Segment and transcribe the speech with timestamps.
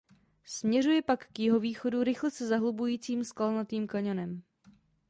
[0.43, 4.41] Směřuje pak k jihovýchodu rychle se zahlubujícím skalnatým kaňonem.